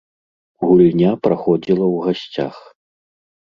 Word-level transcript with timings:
Гульня 0.65 1.11
праходзіла 1.27 1.85
ў 1.91 2.09
гасцях. 2.09 2.55